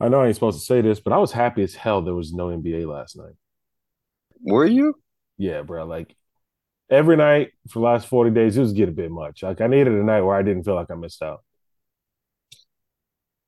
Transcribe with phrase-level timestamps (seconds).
[0.00, 2.14] I know I ain't supposed to say this, but I was happy as hell there
[2.14, 3.34] was no NBA last night.
[4.42, 4.94] Were you?
[5.36, 5.84] Yeah, bro.
[5.86, 6.14] Like
[6.88, 9.42] every night for the last 40 days, it was getting a bit much.
[9.42, 11.42] Like I needed a night where I didn't feel like I missed out.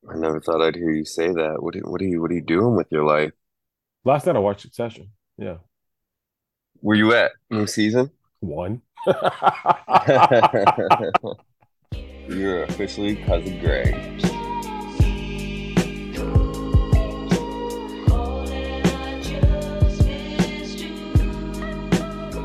[0.08, 1.63] I never thought I'd hear you say that.
[1.63, 3.32] What are, what are you what are you doing with your life?
[4.04, 5.10] Last night I watched Succession.
[5.37, 5.58] Yeah.
[6.80, 7.32] Where you at?
[7.51, 8.10] New season?
[8.40, 8.80] One.
[12.28, 14.29] You're officially cousin Greg.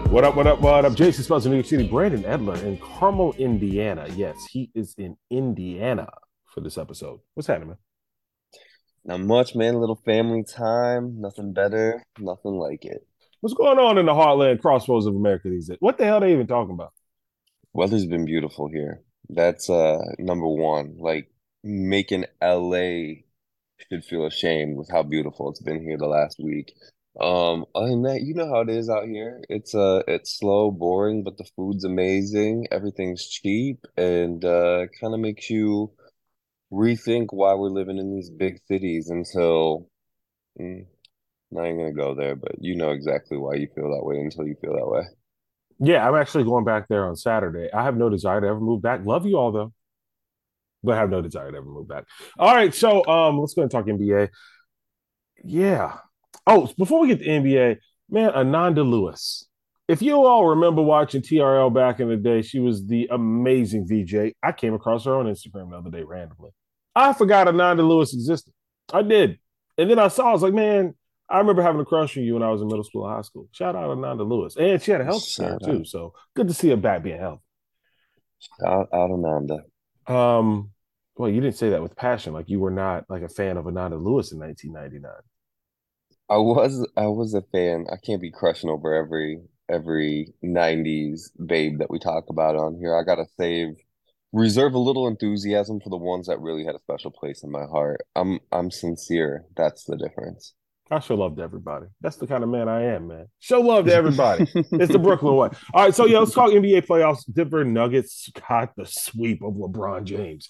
[0.10, 0.96] What up, what up, what up?
[0.96, 1.88] Jason Spells in New York City.
[1.88, 4.08] Brandon Edler in Carmel, Indiana.
[4.16, 6.08] Yes, he is in Indiana
[6.54, 7.20] for this episode.
[7.34, 7.78] What's happening, man?
[9.04, 9.74] Not much, man.
[9.74, 11.20] A little family time.
[11.20, 12.04] Nothing better.
[12.18, 13.06] Nothing like it.
[13.42, 15.78] What's going on in the heartland crossroads of America these days?
[15.80, 16.94] What the hell are they even talking about?
[17.74, 19.02] Weather's been beautiful here.
[19.30, 20.96] That's uh number one.
[20.98, 21.30] Like
[21.64, 23.24] making LA
[23.90, 26.74] should feel ashamed with how beautiful it's been here the last week.
[27.20, 29.42] Um, other than that, you know how it is out here.
[29.50, 32.68] It's uh it's slow, boring, but the food's amazing.
[32.72, 35.92] Everything's cheap and uh kind of makes you
[36.72, 39.90] rethink why we're living in these big cities until
[40.60, 40.86] mm,
[41.52, 44.48] not even gonna go there, but you know exactly why you feel that way until
[44.48, 45.04] you feel that way.
[45.80, 47.70] Yeah, I'm actually going back there on Saturday.
[47.74, 49.06] I have no desire to ever move back.
[49.06, 49.74] Love you all though,
[50.84, 52.06] but I have no desire to ever move back.
[52.38, 54.30] All right, so um, let's go and talk NBA.
[55.44, 55.98] Yeah.
[56.48, 57.78] Oh, before we get to NBA,
[58.10, 59.48] man, Ananda Lewis.
[59.88, 64.34] If you all remember watching TRL back in the day, she was the amazing VJ.
[64.42, 66.52] I came across her on Instagram the other day randomly.
[66.96, 68.54] I forgot Ananda Lewis existed.
[68.92, 69.40] I did.
[69.78, 70.96] And then I saw, I was like, man,
[71.30, 73.22] I remember having a crush on you when I was in middle school and high
[73.22, 73.48] school.
[73.52, 74.56] Shout out Ananda Lewis.
[74.56, 75.84] And she had a health scare too.
[75.86, 77.42] So good to see her back being healthy.
[78.40, 79.64] shout out Ananda.
[80.08, 80.72] Um,
[81.16, 82.34] well, you didn't say that with passion.
[82.34, 85.12] Like you were not like a fan of Ananda Lewis in 1999.
[86.30, 87.86] I was I was a fan.
[87.92, 92.96] I can't be crushing over every every 90s babe that we talk about on here.
[92.96, 93.76] I gotta save
[94.34, 97.66] reserve a little enthusiasm for the ones that really had a special place in my
[97.66, 98.02] heart.
[98.16, 99.46] I'm I'm sincere.
[99.56, 100.54] That's the difference.
[100.92, 101.88] I show love to everybody.
[102.02, 103.28] That's the kind of man I am, man.
[103.40, 104.48] Show love to everybody.
[104.54, 105.50] It's the Brooklyn way.
[105.74, 107.24] All right, so yeah, let's talk NBA playoffs.
[107.32, 110.50] Denver Nuggets got the sweep of LeBron James.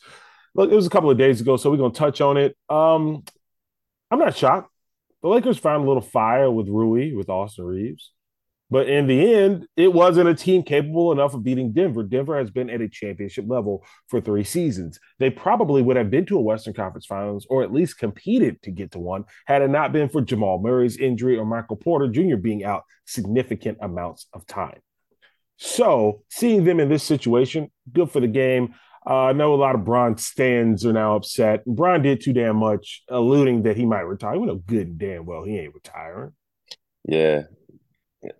[0.54, 2.58] Look, it was a couple of days ago, so we're gonna touch on it.
[2.70, 3.24] Um,
[4.12, 4.72] I'm not shocked.
[5.26, 8.12] The Lakers found a little fire with Rui, with Austin Reaves.
[8.70, 12.04] But in the end, it wasn't a team capable enough of beating Denver.
[12.04, 15.00] Denver has been at a championship level for three seasons.
[15.18, 18.70] They probably would have been to a Western Conference Finals or at least competed to
[18.70, 22.36] get to one had it not been for Jamal Murray's injury or Michael Porter Jr.
[22.36, 24.78] being out significant amounts of time.
[25.58, 28.76] So seeing them in this situation, good for the game.
[29.08, 31.64] Uh, I know a lot of Bron stands are now upset.
[31.66, 34.40] Bron did too damn much, alluding that he might retire.
[34.40, 36.34] We know good and damn well he ain't retiring.
[37.08, 37.44] Yeah.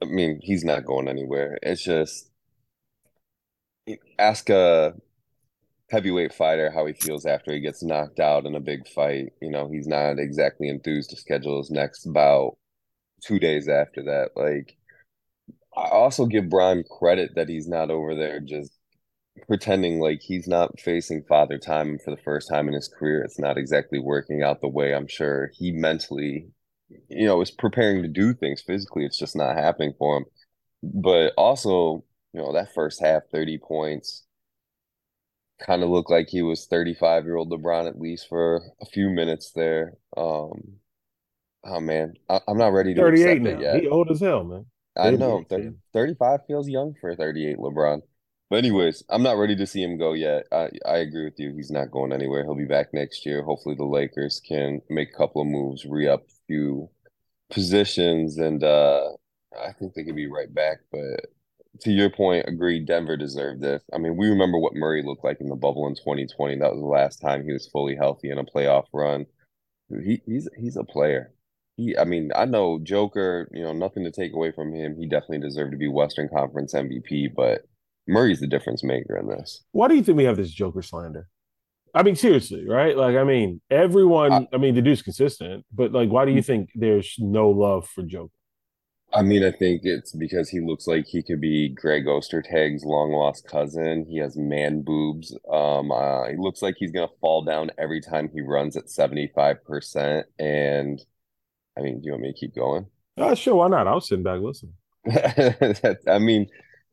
[0.02, 1.60] I mean, he's not going anywhere.
[1.62, 2.32] It's just
[4.18, 4.96] ask a
[5.92, 9.34] heavyweight fighter how he feels after he gets knocked out in a big fight.
[9.42, 12.58] You know, he's not exactly enthused to schedule his next bout
[13.24, 14.32] two days after that.
[14.36, 14.76] Like,
[15.78, 18.72] I also give Brian credit that he's not over there just
[19.48, 23.22] pretending like he's not facing father time for the first time in his career.
[23.22, 26.48] It's not exactly working out the way I'm sure he mentally,
[27.10, 29.06] you know, is preparing to do things physically.
[29.06, 30.26] It's just not happening for him.
[30.84, 32.04] But also,
[32.34, 34.26] you know, that first half, 30 points,
[35.60, 39.10] kind of looked like he was 35 year old LeBron at least for a few
[39.10, 39.94] minutes there.
[40.18, 40.80] Um,
[41.64, 43.62] oh man, I, I'm not ready to 38 accept it now.
[43.62, 43.82] yet.
[43.82, 44.66] He old as hell, man.
[44.98, 48.02] I know 30, 35 feels young for 38 LeBron.
[48.50, 50.46] But anyways, I'm not ready to see him go yet.
[50.52, 51.54] I I agree with you.
[51.56, 52.44] He's not going anywhere.
[52.44, 53.44] He'll be back next year.
[53.44, 56.90] Hopefully the Lakers can make a couple of moves, re-up a few
[57.50, 59.10] positions, and uh
[59.60, 60.80] I think they could be right back.
[60.92, 61.28] But
[61.82, 63.84] to your point, agree, Denver deserved this.
[63.94, 66.58] I mean, we remember what Murray looked like in the bubble in 2020.
[66.58, 69.26] That was the last time he was fully healthy in a playoff run.
[69.90, 71.34] He he's he's a player.
[71.78, 74.98] He, I mean, I know Joker, you know, nothing to take away from him.
[74.98, 77.66] He definitely deserved to be Western Conference MVP, but
[78.08, 79.64] Murray's the difference maker in this.
[79.72, 81.28] Why do you think we have this Joker slander?
[81.94, 82.96] I mean, seriously, right?
[82.96, 86.42] Like, I mean, I, everyone, I mean, the dude's consistent, but like, why do you
[86.42, 88.32] think there's no love for Joker?
[89.14, 93.14] I mean, I think it's because he looks like he could be Greg Ostertag's long
[93.14, 94.06] lost cousin.
[94.10, 95.34] He has man boobs.
[95.50, 100.24] Um, uh, he looks like he's gonna fall down every time he runs at 75%.
[100.38, 101.02] And
[101.78, 102.88] I mean, do you want me to keep going?
[103.18, 103.88] Uh, sure, why not?
[103.88, 104.74] I was sitting back listening.
[106.08, 106.48] I mean,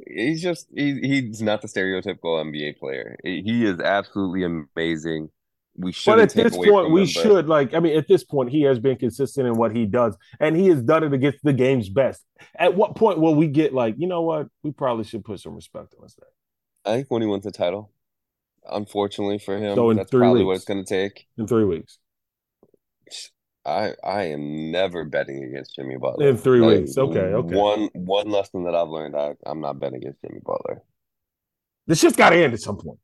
[0.06, 3.16] he's just he, he's not the stereotypical NBA player.
[3.22, 5.30] He is absolutely amazing.
[5.76, 6.10] we should.
[6.10, 7.74] But at this point, we him, should like.
[7.74, 10.68] I mean, at this point, he has been consistent in what he does, and he
[10.68, 12.22] has done it against the game's best.
[12.56, 14.48] At what point will we get like, you know what?
[14.62, 16.94] We probably should put some respect on his name.
[16.94, 17.90] I think when he wins the title.
[18.70, 20.46] Unfortunately for him, so that's probably weeks.
[20.46, 21.26] what it's going to take.
[21.36, 21.98] In three weeks.
[23.64, 26.28] I I am never betting against Jimmy Butler.
[26.28, 26.98] In three like, weeks.
[26.98, 27.56] Okay, okay.
[27.56, 30.82] One one lesson that I've learned, I, I'm not betting against Jimmy Butler.
[31.86, 32.98] This shit's got to end at some point.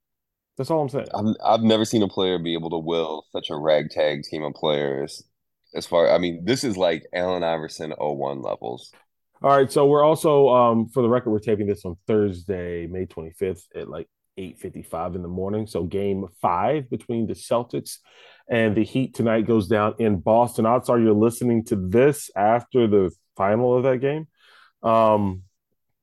[0.57, 1.07] That's all I'm saying.
[1.15, 4.55] I've, I've never seen a player be able to will such a ragtag team of
[4.55, 5.23] players.
[5.75, 8.91] As far, I mean, this is like Allen Iverson 01 levels.
[9.41, 13.07] All right, so we're also, um, for the record, we're taping this on Thursday, May
[13.07, 15.67] 25th at like 8:55 in the morning.
[15.67, 17.99] So game five between the Celtics
[18.49, 20.67] and the Heat tonight goes down in Boston.
[20.67, 24.27] Odds are you're listening to this after the final of that game.
[24.83, 25.43] Um,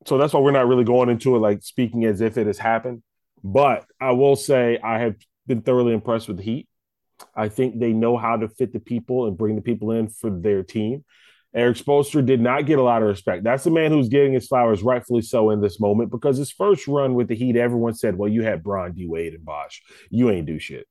[0.05, 2.59] so that's why we're not really going into it like speaking as if it has
[2.59, 3.01] happened.
[3.43, 5.15] But I will say I have
[5.47, 6.67] been thoroughly impressed with the Heat.
[7.33, 10.29] I think they know how to fit the people and bring the people in for
[10.29, 11.03] their team.
[11.53, 13.45] Erik Spoelstra did not get a lot of respect.
[13.45, 16.85] That's the man who's getting his flowers, rightfully so, in this moment because his first
[16.85, 19.81] run with the Heat, everyone said, "Well, you had Bron, D Wade, and Bosh.
[20.09, 20.85] You ain't do shit."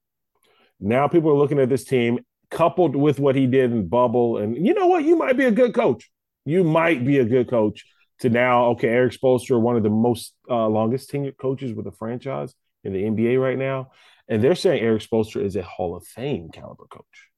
[0.85, 2.21] Now people are looking at this team,
[2.51, 5.05] coupled with what he did in bubble, and you know what?
[5.05, 6.11] You might be a good coach.
[6.45, 7.85] You might be a good coach.
[8.21, 11.93] To now, okay, Erik Spoelstra, one of the most uh, longest tenured coaches with a
[11.93, 12.55] franchise
[12.85, 13.91] in the NBA right now,
[14.29, 17.29] and they're saying Erik Spoelstra is a Hall of Fame caliber coach.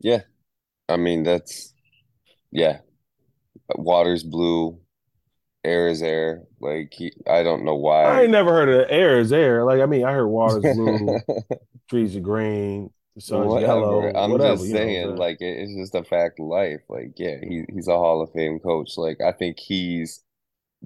[0.00, 0.22] Yeah,
[0.88, 1.74] I mean that's
[2.50, 2.78] yeah.
[3.76, 4.80] Water's blue,
[5.62, 6.44] air is air.
[6.60, 8.04] Like he, I don't know why.
[8.04, 9.64] I ain't never heard of air is air.
[9.64, 11.20] Like I mean, I heard water's blue,
[11.88, 13.72] trees are green, the sun's whatever.
[13.72, 14.12] yellow.
[14.14, 16.80] I'm whatever, just saying, like it's just a fact of life.
[16.88, 18.96] Like yeah, he he's a Hall of Fame coach.
[18.96, 20.22] Like I think he's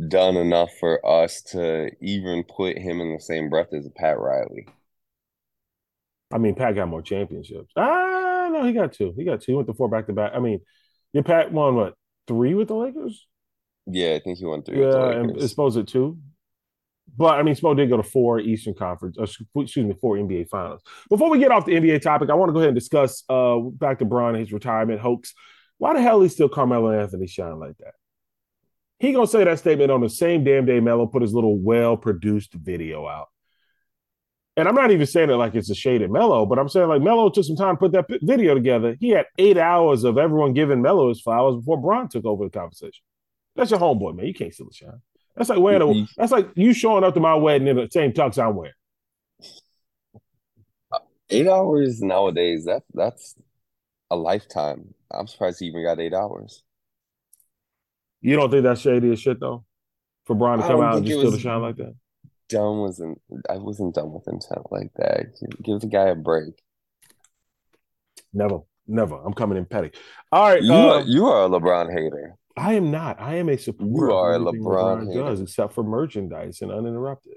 [0.09, 4.67] done enough for us to even put him in the same breath as Pat Riley.
[6.33, 7.73] I mean, Pat got more championships.
[7.77, 9.13] Ah, no, he got two.
[9.17, 9.53] He got two.
[9.53, 10.33] He went to four back to back.
[10.35, 10.61] I mean,
[11.13, 11.95] your Pat won what
[12.27, 13.27] three with the Lakers?
[13.87, 14.81] Yeah, I think he won three.
[14.81, 16.19] Yeah, and Spo's at two.
[17.17, 20.49] But I mean, Spo did go to four Eastern Conference, uh, excuse me, four NBA
[20.49, 20.83] Finals.
[21.11, 23.59] Before we get off the NBA topic, I want to go ahead and discuss uh,
[23.59, 25.35] back to Bron and his retirement hoax.
[25.79, 27.95] Why the hell is still Carmelo Anthony shine like that?
[28.99, 31.97] He gonna say that statement on the same damn day Melo put his little well
[31.97, 33.29] produced video out
[34.57, 36.89] and I'm not even saying it like it's a shade at Melo, but I'm saying
[36.89, 38.97] like Melo took some time to put that video together.
[39.01, 42.51] He had eight hours of everyone giving Melo his flowers before Bron took over the
[42.51, 43.03] conversation.
[43.57, 44.27] That's your homeboy, man.
[44.27, 45.01] You can't steal the shine.
[45.37, 46.05] That's like wearing a, mm-hmm.
[46.17, 48.75] that's like you showing up to my wedding in the same tux I'm wearing.
[51.31, 53.35] Eight hours nowadays, that that's
[54.11, 54.95] a lifetime.
[55.11, 56.63] I'm surprised he even got eight hours.
[58.21, 59.65] You don't think that's shady as shit though?
[60.27, 61.95] For Bron to come out and just steal the shine like that?
[62.49, 65.27] Dumb wasn't I wasn't done with intent like that.
[65.63, 66.55] Give the guy a break.
[68.35, 69.17] Never, never.
[69.17, 69.91] I'm coming in petty.
[70.31, 72.37] All right, you are um, you are a LeBron hater.
[72.57, 73.21] I am not.
[73.21, 74.07] I am a supporter.
[74.07, 77.35] You are a LeBron, LeBron does, except for merchandise and uninterrupted.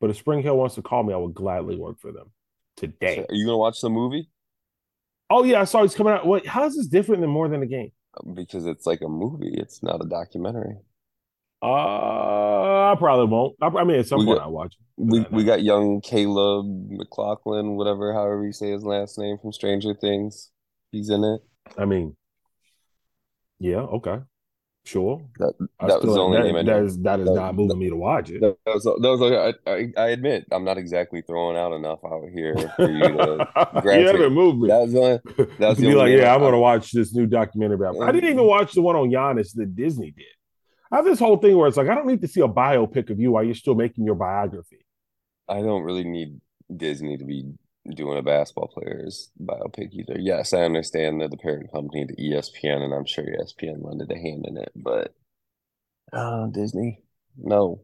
[0.00, 2.30] But if SpringHill wants to call me, I will gladly work for them
[2.76, 3.16] today.
[3.16, 4.30] So are you gonna watch the movie?
[5.30, 6.26] Oh yeah, I saw it's coming out.
[6.26, 6.46] What?
[6.46, 7.90] How is this different than more than a game?
[8.34, 9.54] Because it's like a movie.
[9.54, 10.76] It's not a documentary.
[11.60, 13.56] Uh, I probably won't.
[13.60, 14.86] I, I mean, at some we point got, I'll watch it.
[14.96, 19.94] We we got young Caleb McLaughlin, whatever, however you say his last name from Stranger
[19.94, 20.50] Things.
[20.92, 21.40] He's in it.
[21.76, 22.16] I mean,
[23.58, 24.18] yeah, okay,
[24.84, 25.22] sure.
[25.38, 27.78] That, that was the only that, name I That is that is that, not moving
[27.78, 28.40] me to watch it.
[28.40, 32.24] That was, that was I, I, I, admit I'm not exactly throwing out enough out
[32.34, 33.48] here for you to.
[33.84, 34.68] you haven't moved me.
[34.68, 35.20] That was only.
[35.58, 38.00] That was be like, yeah, I'm to watch this new documentary about.
[38.00, 38.48] I didn't even mm-hmm.
[38.48, 40.26] watch the one on Giannis that Disney did.
[40.90, 43.10] I have this whole thing where it's like I don't need to see a biopic
[43.10, 44.84] of you while you're still making your biography.
[45.48, 46.40] I don't really need
[46.74, 47.52] Disney to be
[47.94, 50.18] doing a basketball player's biopic either.
[50.18, 54.16] Yes, I understand that the parent company to ESPN, and I'm sure ESPN lended a
[54.16, 55.14] hand in it, but
[56.12, 57.02] uh, Disney,
[57.36, 57.82] no.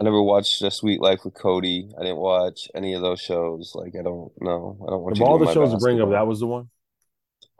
[0.00, 1.88] I never watched A Suite Life with Cody.
[1.98, 3.72] I didn't watch any of those shows.
[3.74, 4.76] Like I don't know.
[4.86, 5.20] I don't watch.
[5.20, 6.10] of all the shows to bring up.
[6.10, 6.68] That was the one.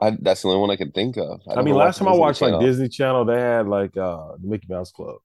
[0.01, 1.41] I, that's the only one I could think of.
[1.49, 2.59] I, I mean, last time Disney I watched Channel.
[2.59, 5.17] like Disney Channel, they had like uh the Mickey Mouse Club.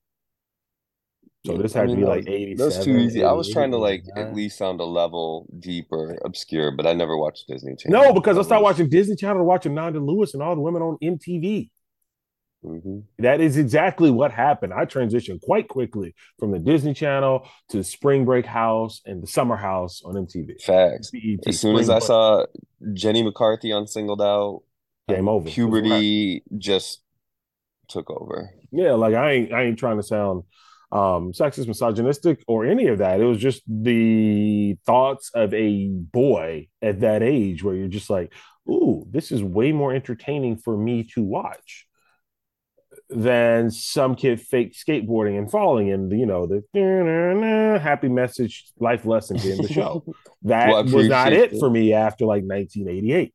[1.46, 2.54] So this had I mean, to be like eighty.
[2.54, 3.24] That's too easy.
[3.24, 7.16] I was trying to like at least sound a level deeper, obscure, but I never
[7.16, 8.02] watched Disney Channel.
[8.02, 10.98] No, because I started watching Disney Channel watching Ananda Lewis and all the women on
[11.02, 11.70] MTV.
[12.62, 12.98] Mm-hmm.
[13.20, 14.74] That is exactly what happened.
[14.74, 19.56] I transitioned quite quickly from the Disney Channel to Spring Break House and the Summer
[19.56, 20.60] House on MTV.
[20.60, 21.10] Facts.
[21.46, 22.44] As soon Spring as I saw
[22.92, 24.62] Jenny McCarthy on Singled Out,
[25.08, 25.48] game over.
[25.48, 27.00] Puberty just
[27.88, 28.50] took over.
[28.70, 30.42] Yeah, like I ain't I ain't trying to sound
[30.92, 33.20] um, sexist, misogynistic, or any of that.
[33.20, 38.32] It was just the thoughts of a boy at that age where you're just like,
[38.68, 41.86] ooh, this is way more entertaining for me to watch
[43.08, 46.62] than some kid fake skateboarding and falling and you know the
[47.82, 50.04] happy message life lesson in the show.
[50.44, 53.34] That well, was not it, it for me after like 1988.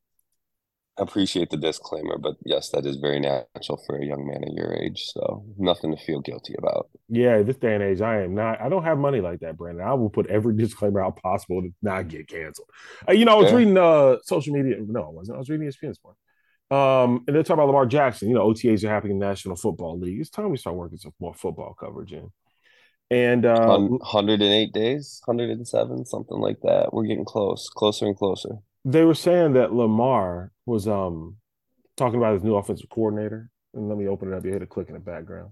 [0.97, 4.53] I appreciate the disclaimer, but yes, that is very natural for a young man at
[4.53, 5.03] your age.
[5.07, 6.89] So nothing to feel guilty about.
[7.09, 8.61] Yeah, this day and age, I am not.
[8.61, 9.85] I don't have money like that, Brandon.
[9.85, 12.69] I will put every disclaimer out possible to not get canceled.
[13.07, 13.57] Uh, you know, I was yeah.
[13.57, 14.77] reading uh social media.
[14.79, 15.35] No, I wasn't.
[15.35, 16.15] I was reading ESPN Sport.
[16.71, 18.29] Um, and they're talking about Lamar Jackson.
[18.29, 20.19] You know, OTAs are happening in the National Football League.
[20.19, 22.31] It's time we start working some more football coverage in.
[23.11, 26.91] And uh, 108 days, 107, something like that.
[26.91, 28.57] We're getting close, closer and closer.
[28.85, 31.37] They were saying that Lamar was um
[31.97, 33.49] talking about his new offensive coordinator.
[33.73, 34.45] And let me open it up.
[34.45, 35.51] You hit a click in the background.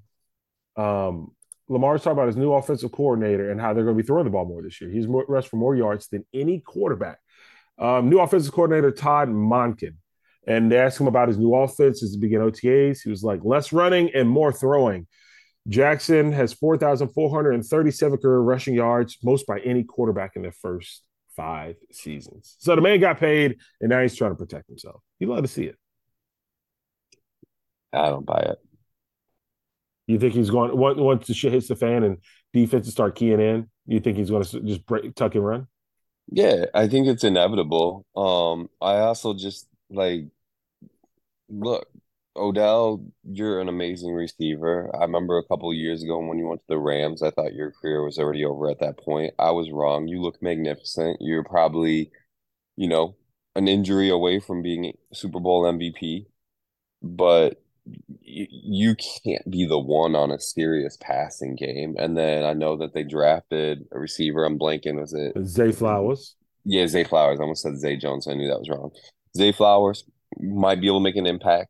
[0.78, 1.32] Um,
[1.68, 4.32] Lamar's talking about his new offensive coordinator and how they're going to be throwing the
[4.32, 4.90] ball more this year.
[4.90, 7.20] He's more, rushed for more yards than any quarterback.
[7.78, 9.96] Um, new offensive coordinator Todd Monken
[10.46, 13.02] and they asked him about his new offense as he began OTAs.
[13.04, 15.08] He was like, less running and more throwing.
[15.70, 21.04] Jackson has 4,437 career rushing yards, most by any quarterback in their first
[21.36, 22.56] five seasons.
[22.60, 25.02] So the man got paid, and now he's trying to protect himself.
[25.20, 25.76] You love to see it.
[27.92, 28.58] I don't buy it.
[30.08, 32.18] You think he's going once the shit hits the fan and
[32.52, 33.70] defenses start keying in?
[33.86, 35.68] You think he's going to just break, tuck and run?
[36.32, 38.06] Yeah, I think it's inevitable.
[38.16, 40.26] Um, I also just like,
[41.50, 41.88] look,
[42.36, 44.90] Odell, you're an amazing receiver.
[44.96, 47.72] I remember a couple years ago when you went to the Rams, I thought your
[47.72, 49.34] career was already over at that point.
[49.38, 50.08] I was wrong.
[50.08, 51.18] You look magnificent.
[51.22, 52.12] You're probably,
[52.76, 53.16] you know,
[53.56, 56.26] an injury away from being Super Bowl MVP,
[57.04, 57.62] but
[58.22, 61.96] you, you can't be the one on a serious passing game.
[62.00, 64.46] And then I know that they drafted a receiver.
[64.46, 65.00] I'm blanking.
[65.00, 66.36] Was it Zay Flowers?
[66.66, 67.40] Yeah, Zay Flowers.
[67.40, 68.28] I almost said Zay Jones.
[68.28, 68.92] I knew that was wrong.
[69.38, 70.04] Zay Flowers
[70.40, 71.70] might be able to make an impact.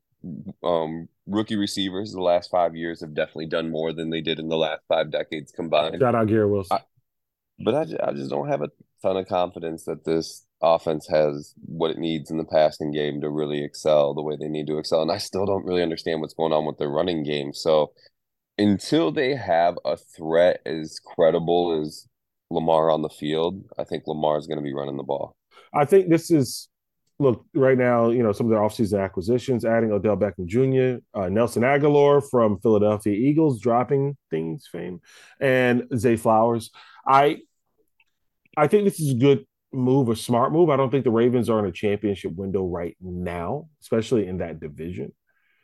[0.63, 4.47] Um, rookie receivers the last five years have definitely done more than they did in
[4.47, 5.99] the last five decades combined.
[5.99, 6.77] Shout out Garrett Wilson.
[6.77, 6.81] I,
[7.59, 8.69] but I, I just don't have a
[9.01, 13.29] ton of confidence that this offense has what it needs in the passing game to
[13.29, 15.01] really excel the way they need to excel.
[15.01, 17.53] And I still don't really understand what's going on with their running game.
[17.53, 17.91] So
[18.57, 22.07] until they have a threat as credible as
[22.49, 25.35] Lamar on the field, I think Lamar is going to be running the ball.
[25.73, 26.69] I think this is
[27.19, 31.29] look right now, you know, some of their offseason acquisitions, adding Odell Beckham Jr., uh,
[31.29, 34.99] Nelson Agholor from Philadelphia Eagles, dropping things fame,
[35.39, 36.71] and Zay Flowers.
[37.07, 37.39] I
[38.57, 40.69] I think this is a good move, a smart move.
[40.69, 44.59] I don't think the Ravens are in a championship window right now, especially in that
[44.59, 45.11] division.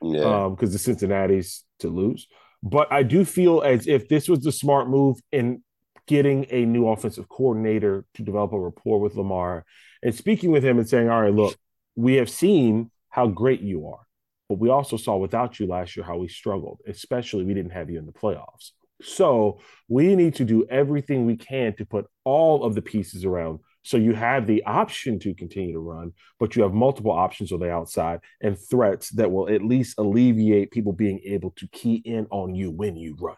[0.02, 0.46] Yeah.
[0.46, 2.28] Um, because the Cincinnati's to lose.
[2.64, 5.62] But I do feel as if this was the smart move in
[6.08, 9.66] getting a new offensive coordinator to develop a rapport with Lamar
[10.04, 11.58] and speaking with him and saying, All right, look,
[11.96, 14.06] we have seen how great you are,
[14.48, 17.90] but we also saw without you last year how we struggled, especially we didn't have
[17.90, 18.72] you in the playoffs.
[19.02, 23.60] So we need to do everything we can to put all of the pieces around
[23.84, 27.60] so you have the option to continue to run, but you have multiple options on
[27.60, 32.28] the outside and threats that will at least alleviate people being able to key in
[32.30, 33.38] on you when you run.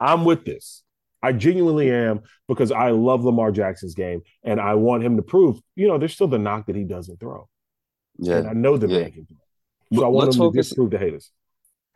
[0.00, 0.82] I'm with this.
[1.22, 5.60] I genuinely am because I love Lamar Jackson's game and I want him to prove,
[5.76, 7.48] you know, there's still the knock that he doesn't throw.
[8.18, 8.38] Yeah.
[8.38, 9.00] And I know the yeah.
[9.00, 9.98] man can throw.
[9.98, 11.30] So I want Let's him to disprove the haters.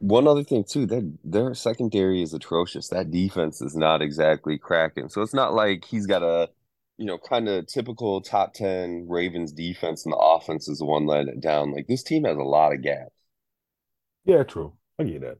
[0.00, 2.88] One other thing too, that their secondary is atrocious.
[2.88, 5.08] That defense is not exactly cracking.
[5.08, 6.50] So it's not like he's got a,
[6.98, 11.06] you know, kind of typical top ten Ravens defense and the offense is the one
[11.06, 11.72] letting it down.
[11.72, 13.14] Like this team has a lot of gaps.
[14.24, 14.74] Yeah, true.
[14.98, 15.38] I get that.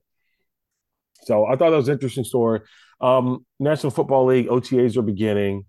[1.23, 2.61] So I thought that was an interesting story.
[3.05, 5.67] Um, National Football League OTAs are beginning.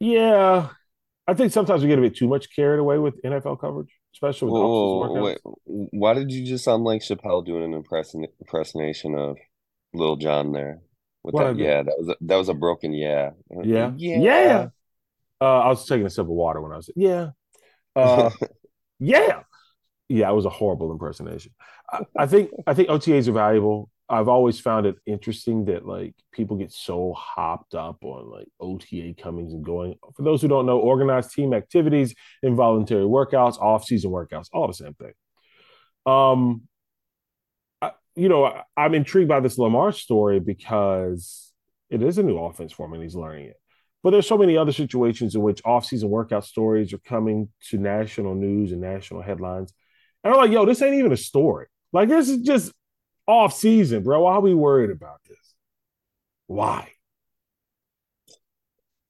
[0.00, 0.68] Yeah,
[1.26, 4.50] I think sometimes we get a bit too much carried away with NFL coverage, especially
[4.50, 9.36] with whoa, wait, Why did you just sound like Chappelle doing an impression impersonation of
[9.92, 10.80] Lil Jon there?
[11.22, 13.30] With that, yeah, that was a, that was a broken yeah.
[13.62, 14.18] Yeah, yeah.
[14.18, 14.66] yeah.
[15.38, 17.30] Uh, I was taking a sip of water when I was yeah,
[17.94, 18.30] uh,
[18.98, 19.42] yeah,
[20.08, 20.30] yeah.
[20.30, 21.52] It was a horrible impersonation.
[21.90, 23.90] I, I think I think OTAs are valuable.
[24.08, 29.14] I've always found it interesting that like people get so hopped up on like OTA
[29.18, 29.94] comings and going.
[30.14, 34.94] For those who don't know, organized team activities, involuntary workouts, off-season workouts, all the same
[34.94, 35.12] thing.
[36.04, 36.62] Um,
[37.80, 41.52] I, you know, I, I'm intrigued by this Lamar story because
[41.88, 43.56] it is a new offense for him and he's learning it.
[44.02, 48.34] But there's so many other situations in which off-season workout stories are coming to national
[48.34, 49.72] news and national headlines.
[50.22, 51.68] And I'm like, yo, this ain't even a story.
[51.90, 52.70] Like this is just
[53.26, 54.22] off season, bro.
[54.22, 55.54] Why are we worried about this?
[56.46, 56.90] Why?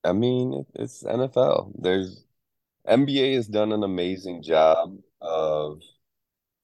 [0.04, 1.72] I mean, it's NFL.
[1.78, 2.24] There's
[2.86, 5.80] NBA has done an amazing job of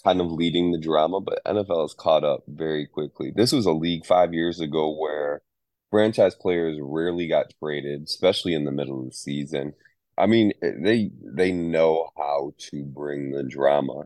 [0.04, 3.32] kind of leading the drama, but NFL has caught up very quickly.
[3.34, 5.42] This was a league five years ago where
[5.90, 9.74] franchise players rarely got traded, especially in the middle of the season.
[10.18, 14.04] I mean, they they know how to bring the drama.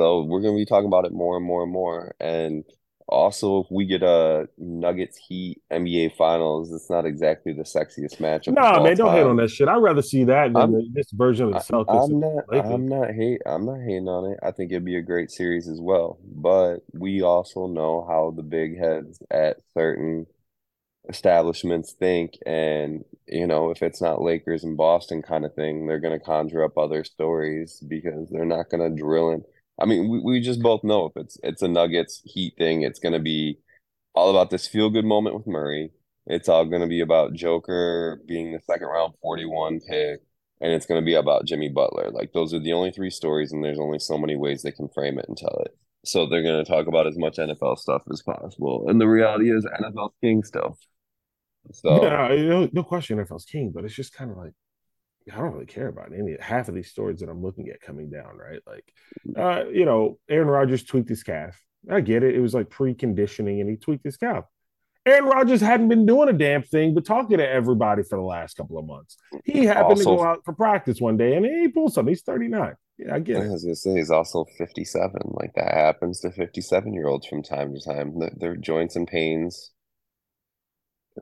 [0.00, 2.14] So we're gonna be talking about it more and more and more.
[2.20, 2.64] And
[3.06, 8.54] also, if we get a Nuggets Heat NBA Finals, it's not exactly the sexiest matchup.
[8.54, 9.16] No, nah, man, don't time.
[9.16, 9.68] hate on that shit.
[9.68, 12.04] I'd rather see that than I'm, this version of the Celtics.
[12.04, 12.44] I'm not.
[12.72, 13.42] I'm not hate.
[13.44, 14.38] I'm not hating on it.
[14.42, 16.18] I think it'd be a great series as well.
[16.24, 20.24] But we also know how the big heads at certain
[21.10, 26.00] establishments think, and you know, if it's not Lakers and Boston kind of thing, they're
[26.00, 29.44] gonna conjure up other stories because they're not gonna drill in
[29.80, 33.00] I mean, we, we just both know if it's it's a Nuggets Heat thing, it's
[33.00, 33.58] going to be
[34.14, 35.92] all about this feel good moment with Murray.
[36.26, 40.20] It's all going to be about Joker being the second round 41 pick,
[40.60, 42.10] and it's going to be about Jimmy Butler.
[42.10, 44.88] Like, those are the only three stories, and there's only so many ways they can
[44.88, 45.76] frame it and tell it.
[46.04, 48.86] So they're going to talk about as much NFL stuff as possible.
[48.88, 50.78] And the reality is, NFL's king still.
[51.72, 54.52] So, yeah, no, no question, NFL's king, but it's just kind of like,
[55.32, 58.10] I don't really care about any half of these stories that I'm looking at coming
[58.10, 58.60] down, right?
[58.66, 58.92] Like,
[59.36, 61.60] uh, you know, Aaron Rodgers tweaked his calf.
[61.90, 62.34] I get it.
[62.34, 64.44] It was like preconditioning and he tweaked his calf.
[65.06, 68.56] Aaron Rodgers hadn't been doing a damn thing but talking to everybody for the last
[68.56, 69.16] couple of months.
[69.44, 72.12] He happened also, to go out for practice one day and he pulled something.
[72.12, 72.74] He's 39.
[72.98, 73.46] Yeah, I get it.
[73.46, 75.12] I was gonna say he's also 57.
[75.24, 78.20] Like that happens to 57 year olds from time to time.
[78.36, 79.72] Their joints and pains.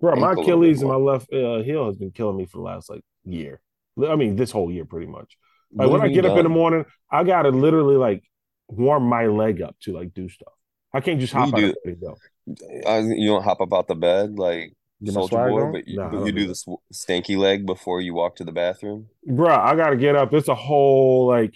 [0.01, 2.91] Bro, my Achilles and my left uh, heel has been killing me for the last
[2.91, 3.61] like year.
[4.07, 5.37] I mean, this whole year pretty much.
[5.73, 6.33] Like when I get done?
[6.33, 8.23] up in the morning, I gotta literally like
[8.69, 10.53] warm my leg up to like do stuff.
[10.93, 12.17] I can't just hop out do, and go.
[12.47, 14.73] you don't hop about the bed like
[15.07, 18.37] Soldier Boy, but you, nah, but you do, do the stanky leg before you walk
[18.37, 19.07] to the bathroom.
[19.27, 20.33] Bro, I gotta get up.
[20.33, 21.55] It's a whole like,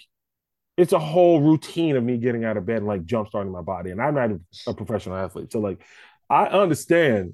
[0.77, 3.61] it's a whole routine of me getting out of bed and like jump starting my
[3.61, 3.91] body.
[3.91, 4.31] And I'm not
[4.67, 5.83] a professional athlete, so like,
[6.29, 7.33] I understand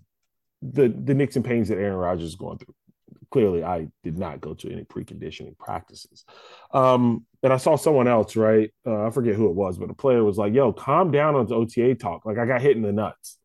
[0.61, 2.73] the the nicks and pains that Aaron Rodgers is going through
[3.31, 6.25] clearly I did not go to any preconditioning practices.
[6.73, 8.71] Um, and I saw someone else, right?
[8.85, 11.47] Uh, I forget who it was, but a player was like, yo, calm down on
[11.47, 12.25] the OTA talk.
[12.25, 13.37] Like I got hit in the nuts.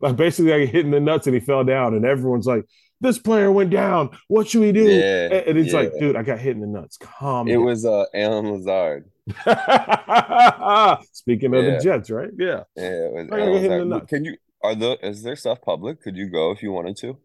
[0.00, 2.64] Like basically I got hit in the nuts and he fell down and everyone's like,
[3.00, 4.10] this player went down.
[4.28, 4.84] What should we do?
[4.84, 5.80] Yeah, and it's yeah.
[5.80, 6.96] like, dude, I got hit in the nuts.
[6.98, 7.64] Calm It down.
[7.64, 9.10] was uh Allen Lazard.
[11.12, 11.70] Speaking of yeah.
[11.70, 12.30] the Jets, right?
[12.38, 12.62] Yeah.
[12.76, 14.08] Yeah, it was Lazard.
[14.08, 16.00] Can you are the is there stuff public?
[16.00, 17.18] Could you go if you wanted to?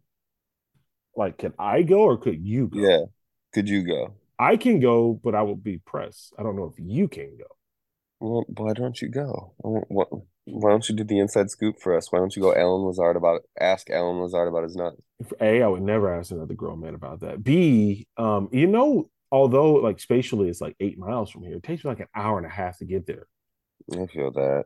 [1.18, 2.80] Like, can I go or could you go?
[2.80, 3.06] Yeah.
[3.54, 4.14] Could you go?
[4.40, 6.34] I can go, but I will be pressed.
[6.38, 7.48] I don't know if you can go.
[8.20, 9.54] Well, why don't you go?
[9.58, 10.10] What,
[10.46, 12.12] why don't you do the inside scoop for us?
[12.12, 15.02] Why don't you go Allen Lazard about ask Allen Lazard about his nuts?
[15.42, 17.44] A, I would never ask another grown man about that.
[17.44, 21.84] B, um, you know, although like spatially it's like eight miles from here, it takes
[21.84, 23.28] me like an hour and a half to get there.
[23.92, 24.66] I feel that.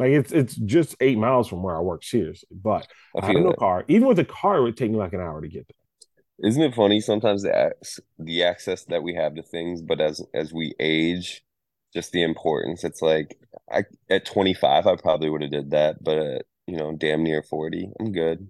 [0.00, 2.48] Like it's it's just eight miles from where I work, seriously.
[2.50, 3.84] But I, I have no car.
[3.86, 6.48] Even with a car, it would take me like an hour to get there.
[6.48, 7.74] Isn't it funny sometimes the
[8.18, 11.44] the access that we have to things, but as as we age,
[11.92, 12.82] just the importance.
[12.82, 13.38] It's like
[13.70, 17.42] I at 25, I probably would have did that, but at, you know, damn near
[17.42, 18.48] 40, I'm good.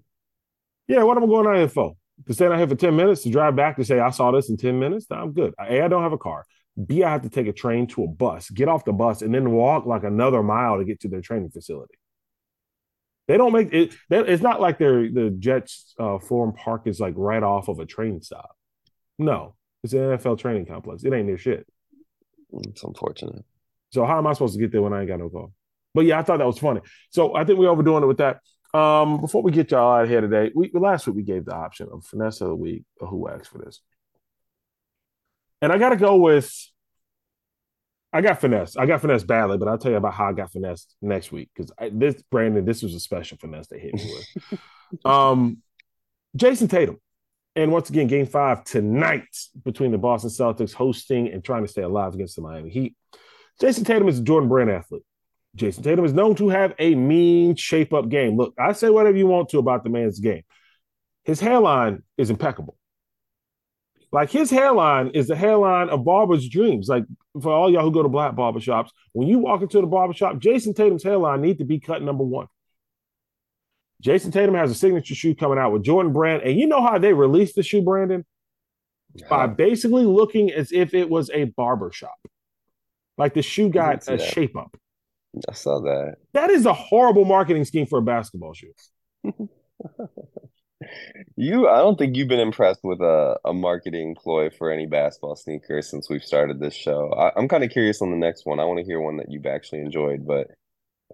[0.86, 1.96] Yeah, what am I going out here for?
[2.28, 4.50] To stand out here for 10 minutes to drive back to say I saw this
[4.50, 5.06] in 10 minutes?
[5.10, 5.52] I'm good.
[5.58, 6.44] A, I don't have a car.
[6.86, 9.34] B, I have to take a train to a bus, get off the bus, and
[9.34, 11.94] then walk like another mile to get to their training facility.
[13.28, 13.94] They don't make it.
[14.10, 17.86] It's not like their the Jets uh, Florham Park is like right off of a
[17.86, 18.56] train stop.
[19.18, 19.54] No,
[19.84, 21.04] it's an NFL training complex.
[21.04, 21.66] It ain't their shit.
[22.52, 23.44] It's unfortunate.
[23.92, 25.48] So how am I supposed to get there when I ain't got no car?
[25.94, 26.80] But yeah, I thought that was funny.
[27.10, 28.40] So I think we're overdoing it with that.
[28.72, 31.54] Um, before we get y'all out of here today, we last week we gave the
[31.54, 32.84] option of finesse of the week.
[32.98, 33.80] Who asked for this?
[35.62, 36.52] And I got to go with,
[38.12, 38.76] I got finesse.
[38.76, 41.50] I got finesse badly, but I'll tell you about how I got finesse next week
[41.54, 44.60] because this Brandon, this was a special finesse they hit me with.
[45.04, 45.58] um,
[46.36, 46.98] Jayson Tatum,
[47.56, 49.28] and once again, Game Five tonight
[49.64, 52.96] between the Boston Celtics hosting and trying to stay alive against the Miami Heat.
[53.60, 55.02] Jayson Tatum is a Jordan Brand athlete.
[55.56, 58.36] Jayson Tatum is known to have a mean shape up game.
[58.36, 60.42] Look, I say whatever you want to about the man's game.
[61.24, 62.76] His hairline is impeccable.
[64.12, 66.88] Like his hairline is the hairline of barber's dreams.
[66.88, 67.04] Like
[67.40, 70.74] for all y'all who go to black barbershops, when you walk into the barbershop, Jayson
[70.74, 72.48] Tatum's hairline need to be cut number one.
[74.02, 76.42] Jayson Tatum has a signature shoe coming out with Jordan Brand.
[76.42, 78.24] And you know how they released the shoe, Brandon?
[79.14, 79.28] Yeah.
[79.28, 82.18] By basically looking as if it was a barbershop.
[83.16, 84.74] Like the shoe got a shape up.
[85.48, 86.16] I saw that.
[86.32, 88.72] That is a horrible marketing scheme for a basketball shoe.
[91.36, 95.36] You, I don't think you've been impressed with a, a marketing ploy for any basketball
[95.36, 97.12] sneaker since we've started this show.
[97.12, 98.60] I, I'm kind of curious on the next one.
[98.60, 100.48] I want to hear one that you've actually enjoyed, but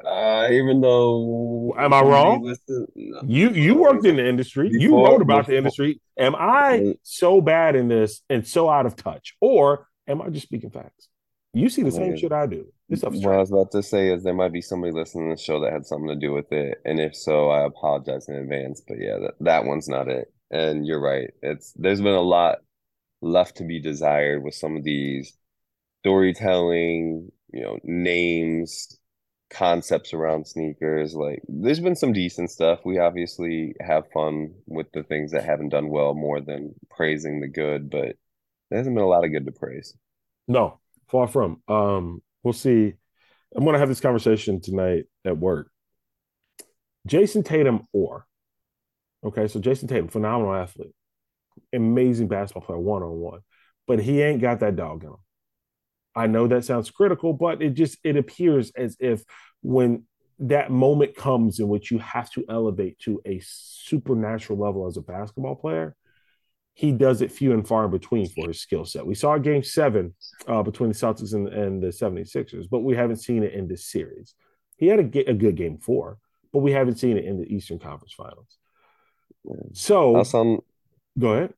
[0.06, 2.42] uh, even though Am I wrong?
[2.42, 3.20] Listen, no.
[3.26, 4.68] You you worked in the industry.
[4.70, 6.00] you Before- wrote about the industry.
[6.18, 6.98] Am I Mm.
[7.02, 11.08] so bad in this and so out of touch, or am I just speaking facts?
[11.56, 12.66] You see the same shit I do.
[12.86, 15.36] This stuff's What I was about to say is there might be somebody listening to
[15.36, 18.34] the show that had something to do with it, and if so, I apologize in
[18.34, 18.82] advance.
[18.86, 20.30] But yeah, that, that one's not it.
[20.50, 21.30] And you're right.
[21.40, 22.58] It's there's been a lot
[23.22, 25.32] left to be desired with some of these
[26.02, 28.98] storytelling, you know, names,
[29.48, 31.14] concepts around sneakers.
[31.14, 32.80] Like there's been some decent stuff.
[32.84, 37.48] We obviously have fun with the things that haven't done well more than praising the
[37.48, 38.16] good, but
[38.68, 39.94] there hasn't been a lot of good to praise.
[40.46, 41.62] No, far from.
[41.68, 42.94] Um, we'll see.
[43.54, 45.70] I'm gonna have this conversation tonight at work.
[47.06, 48.26] Jayson Tatum or
[49.24, 50.94] okay, so Jayson Tatum, phenomenal athlete,
[51.72, 53.40] amazing basketball player, one on one,
[53.86, 55.16] but he ain't got that dog in him.
[56.14, 59.22] I know that sounds critical, but it just it appears as if
[59.62, 60.04] when
[60.38, 65.02] that moment comes in which you have to elevate to a supernatural level as a
[65.02, 65.94] basketball player,
[66.76, 69.06] he does it few and far in between for his skill set.
[69.06, 70.14] We saw game seven
[70.46, 73.90] uh, between the Celtics and, and the 76ers, but we haven't seen it in this
[73.90, 74.34] series.
[74.76, 76.18] He had a, a good game four,
[76.52, 78.58] but we haven't seen it in the Eastern Conference Finals.
[79.72, 80.60] So I'll sound
[81.18, 81.54] go ahead.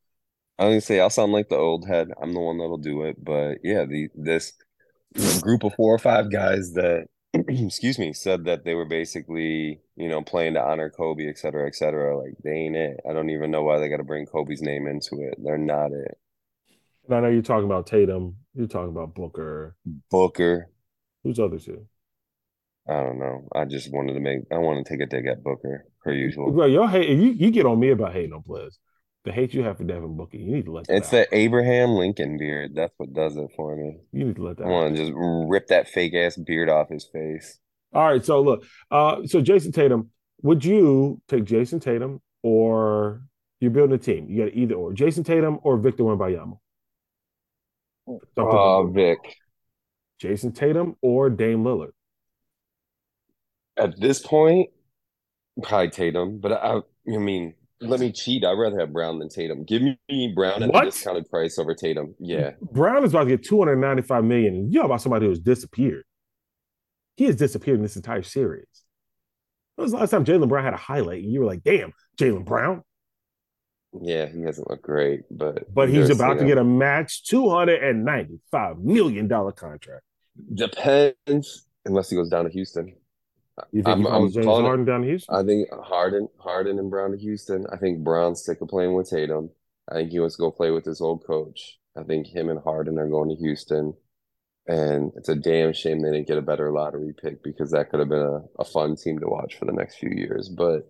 [0.57, 2.11] I was gonna say I'll sound like the old head.
[2.23, 4.53] I'm the one that'll do it, but yeah, the this
[5.41, 10.09] group of four or five guys that excuse me said that they were basically you
[10.09, 12.19] know playing to honor Kobe, et cetera, et cetera.
[12.19, 13.01] Like they ain't it.
[13.09, 15.35] I don't even know why they got to bring Kobe's name into it.
[15.43, 16.19] They're not it.
[17.07, 18.37] And I know you're talking about Tatum.
[18.55, 19.77] You're talking about Booker.
[20.11, 20.71] Booker.
[21.25, 21.87] Who's other two?
[22.89, 23.47] I don't know.
[23.55, 24.41] I just wanted to make.
[24.51, 26.51] I want to take a dig at Booker per usual.
[26.53, 27.31] Bro, y'all hate you.
[27.33, 28.79] You get on me about hating on players.
[29.29, 31.11] The hate you have for Devin Booker, you need to let that It's out.
[31.13, 32.75] that Abraham Lincoln beard.
[32.75, 33.99] That's what does it for me.
[34.11, 34.65] You need to let that.
[34.65, 37.59] I want to just rip that fake ass beard off his face.
[37.93, 40.09] All right, so look, uh, so Jayson Tatum,
[40.41, 43.21] would you take Jayson Tatum or
[43.61, 44.31] you're building a team?
[44.31, 46.05] You got either or Jayson Tatum or Victor.
[46.05, 46.59] Something
[48.39, 48.95] Oh, that.
[48.95, 49.37] Vic.
[50.23, 51.91] Jayson Tatum or Dame Lillard.
[53.77, 54.71] At this point,
[55.63, 56.39] probably Tatum.
[56.39, 58.01] But I, I mean, let mm-hmm.
[58.07, 58.45] me cheat.
[58.45, 59.65] I'd rather have Brown than Tatum.
[59.65, 60.89] Give me Brown at What?
[60.89, 62.15] a discounted price over Tatum.
[62.19, 62.53] Yeah.
[62.61, 64.73] Brown is about to get 295 million.
[64.73, 66.05] You know about somebody who's disappeared.
[67.17, 68.67] He has disappeared in this entire series.
[69.77, 71.93] When was the last time Jaylen Brown had a highlight and you were like, damn,
[72.17, 72.83] Jaylen Brown?
[74.01, 78.81] Yeah, he hasn't looked great, but But he's about to know, get a max $295
[78.83, 80.03] million contract.
[80.55, 82.95] depends unless he goes down to Houston.
[83.73, 84.69] You think I'm- I'm James calling it.
[84.69, 85.35] Harden down to Houston?
[85.35, 87.67] I think Harden, Harden and Brown to Houston.
[87.73, 89.51] I think Brown's sick of playing with Tatum.
[89.91, 91.79] I think he wants to go play with his old coach.
[91.97, 93.95] I think him and Harden are going to Houston.
[94.67, 98.01] And it's a damn shame they didn't get a better lottery pick because that could
[98.01, 100.51] have been a, a fun team to watch for the next few years.
[100.51, 100.83] But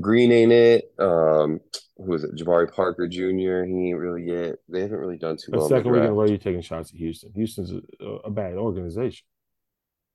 [0.00, 0.92] Green ain't it.
[0.98, 1.60] Um,
[1.96, 2.34] who is it?
[2.34, 3.64] Jabari Parker Jr.
[3.64, 4.58] He ain't really it.
[4.68, 6.90] They haven't really done too The well second week in a row, you're taking shots
[6.92, 7.32] at Houston.
[7.34, 9.24] Houston's a, a bad organization.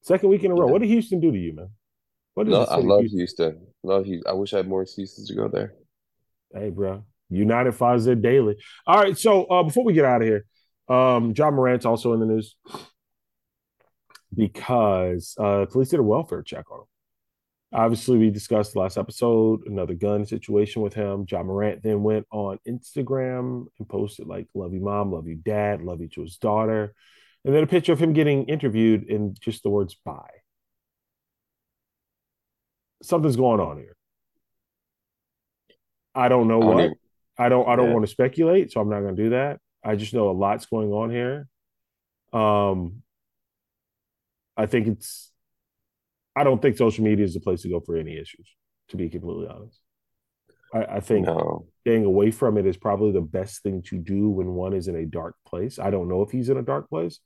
[0.03, 0.67] Second week in a row.
[0.67, 0.71] Yeah.
[0.73, 1.69] What did Houston do to you, man?
[2.35, 3.67] What did No, I love Houston- Houston.
[3.83, 4.29] Love Houston.
[4.29, 5.73] I wish I had more excuses to go there.
[6.53, 7.03] Hey, bro.
[7.29, 8.55] United Fazer Daily.
[8.85, 9.17] All right.
[9.17, 10.45] So uh, before we get out of here,
[10.87, 12.55] um, Ja Morant's also in the news
[14.35, 16.85] because uh, police did a welfare check on him.
[17.75, 21.25] Obviously, we discussed last episode another gun situation with him.
[21.29, 25.11] Ja Morant then went on Instagram and posted like "Love you, mom.
[25.11, 25.81] Love you, dad.
[25.81, 26.93] Love you to his daughter,"
[27.45, 30.29] and then a picture of him getting interviewed in just the words "bye."
[33.01, 33.95] Something's going on here.
[36.15, 36.93] I don't know what.
[37.37, 37.93] I don't I don't Yeah.
[37.93, 39.59] want to speculate, so I'm not going to do that.
[39.83, 41.47] I just know a lot's going on here.
[42.31, 43.03] Um
[44.55, 45.31] I think it's
[46.35, 48.55] I don't think social media is the place to go for any issues,
[48.89, 49.79] to be completely honest.
[50.73, 51.67] I, I think No.
[51.81, 54.95] staying away from it is probably the best thing to do when one is in
[54.95, 55.77] a dark place.
[55.79, 57.19] I don't know if he's in a dark place.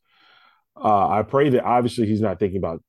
[0.83, 2.83] Uh, I pray that obviously he's not thinking about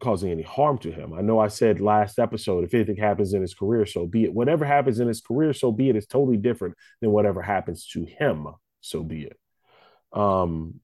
[0.00, 1.12] causing any harm to him.
[1.12, 4.32] I know I said last episode, if anything happens in his career, so be it.
[4.32, 5.96] Whatever happens in his career, so be it.
[5.96, 8.46] It's totally different than whatever happens to him,
[8.80, 9.38] so be it.
[10.12, 10.80] Um,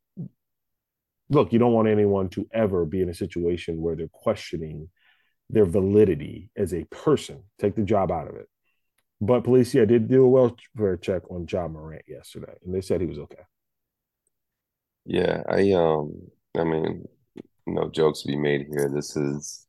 [1.30, 4.90] look, you don't want anyone to ever be in a situation where they're questioning
[5.50, 7.42] their validity as a person.
[7.58, 8.48] Take the job out of it.
[9.20, 13.00] But police, yeah, did do a welfare check on Ja Morant yesterday, and they said
[13.00, 13.42] he was okay.
[15.06, 17.06] Yeah, I um I mean
[17.66, 18.90] no jokes to be made here.
[18.94, 19.66] This is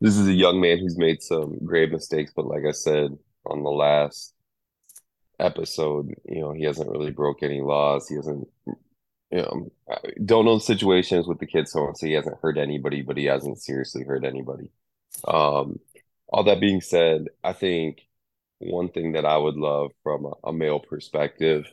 [0.00, 3.62] this is a young man who's made some grave mistakes, but like I said on
[3.62, 4.34] the last
[5.38, 8.08] episode, you know, he hasn't really broke any laws.
[8.08, 9.70] He hasn't, you know,
[10.24, 13.62] don't know the situations with the kids, so he hasn't hurt anybody, but he hasn't
[13.62, 14.70] seriously hurt anybody.
[15.26, 15.80] Um,
[16.28, 18.02] all that being said, I think
[18.58, 21.66] one thing that I would love from a, a male perspective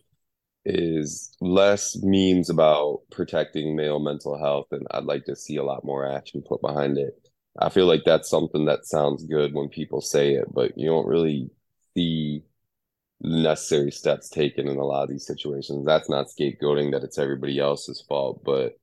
[0.65, 5.83] is less memes about protecting male mental health, and I'd like to see a lot
[5.83, 7.13] more action put behind it.
[7.59, 11.07] I feel like that's something that sounds good when people say it, but you don't
[11.07, 11.49] really
[11.95, 12.43] see
[13.21, 15.85] necessary steps taken in a lot of these situations.
[15.85, 18.73] That's not scapegoating that it's everybody else's fault, but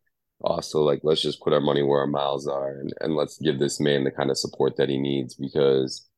[0.41, 3.59] also like let's just put our money where our mouths are and, and let's give
[3.59, 6.09] this man the kind of support that he needs because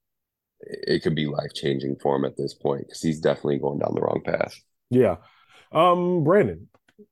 [0.60, 3.94] it could be life changing for him at this point because he's definitely going down
[3.94, 4.54] the wrong path.
[4.90, 5.16] Yeah.
[5.72, 6.68] Um, Brandon,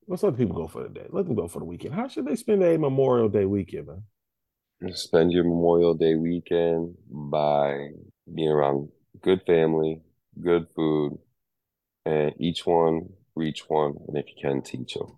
[0.07, 1.05] let's let people go for the day.
[1.09, 1.93] Let them go for the weekend.
[1.93, 4.95] How should they spend a Memorial Day weekend, man?
[4.95, 7.89] Spend your Memorial Day weekend by
[8.33, 8.89] being around
[9.21, 10.01] good family,
[10.41, 11.17] good food,
[12.05, 15.17] and each one reach one, and if you can, teach them.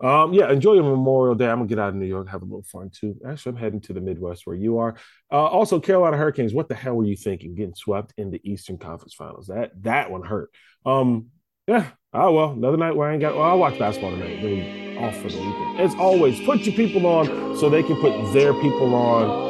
[0.00, 1.48] Um, yeah, enjoy your Memorial Day.
[1.48, 3.16] I'm gonna get out of New York, have a little fun too.
[3.26, 4.94] Actually, I'm heading to the Midwest where you are.
[5.30, 6.54] Uh, also, Carolina Hurricanes.
[6.54, 7.54] What the hell were you thinking?
[7.54, 9.48] Getting swept in the Eastern Conference Finals.
[9.48, 10.50] That that one hurt.
[10.86, 11.30] Um,
[11.68, 11.90] yeah.
[12.14, 13.34] Oh well, another night where I ain't got.
[13.34, 14.40] Well, I'll watch basketball tonight.
[14.42, 15.80] Then off for the weekend.
[15.80, 19.47] As always, put your people on so they can put their people on